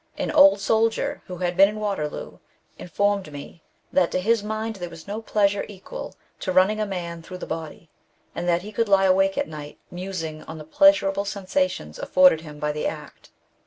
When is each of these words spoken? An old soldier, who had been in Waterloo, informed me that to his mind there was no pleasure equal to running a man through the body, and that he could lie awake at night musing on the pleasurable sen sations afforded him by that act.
An 0.17 0.31
old 0.31 0.59
soldier, 0.59 1.21
who 1.27 1.37
had 1.37 1.55
been 1.55 1.69
in 1.69 1.79
Waterloo, 1.79 2.39
informed 2.79 3.31
me 3.31 3.61
that 3.93 4.09
to 4.13 4.19
his 4.19 4.41
mind 4.43 4.77
there 4.77 4.89
was 4.89 5.07
no 5.07 5.21
pleasure 5.21 5.63
equal 5.67 6.15
to 6.39 6.51
running 6.51 6.79
a 6.79 6.87
man 6.87 7.21
through 7.21 7.37
the 7.37 7.45
body, 7.45 7.87
and 8.33 8.49
that 8.49 8.63
he 8.63 8.71
could 8.71 8.89
lie 8.89 9.05
awake 9.05 9.37
at 9.37 9.47
night 9.47 9.77
musing 9.91 10.41
on 10.45 10.57
the 10.57 10.63
pleasurable 10.63 11.23
sen 11.23 11.45
sations 11.45 11.99
afforded 11.99 12.41
him 12.41 12.57
by 12.57 12.71
that 12.71 12.87
act. 12.87 13.29